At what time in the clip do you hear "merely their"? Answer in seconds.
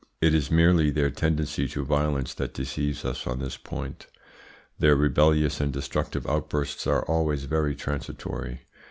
0.49-1.11